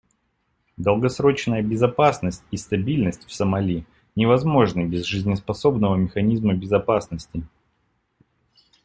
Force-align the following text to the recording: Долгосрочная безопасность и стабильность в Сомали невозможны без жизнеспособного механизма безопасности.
Долгосрочная 0.77 1.61
безопасность 1.61 2.43
и 2.49 2.57
стабильность 2.57 3.25
в 3.27 3.31
Сомали 3.31 3.85
невозможны 4.15 4.87
без 4.87 5.05
жизнеспособного 5.05 5.95
механизма 5.95 6.55
безопасности. 6.55 7.43